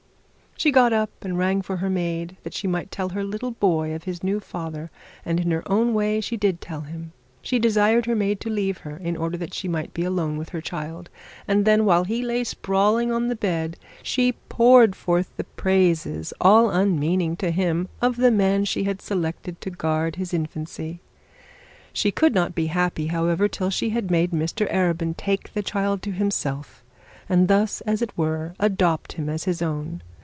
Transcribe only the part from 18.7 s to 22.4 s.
had selected to guard his infancy. She could